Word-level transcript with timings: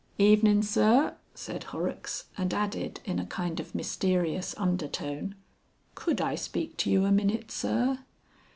"Evenin', 0.17 0.63
Sir," 0.63 1.15
said 1.35 1.65
Horrocks, 1.65 2.23
and 2.35 2.55
added 2.55 3.01
in 3.05 3.19
a 3.19 3.25
kind 3.27 3.59
of 3.59 3.75
mysterious 3.75 4.55
undertone, 4.57 5.35
"Could 5.93 6.19
I 6.19 6.33
speak 6.33 6.75
to 6.77 6.89
you 6.89 7.05
a 7.05 7.11
minute, 7.11 7.51
Sir?" 7.51 7.99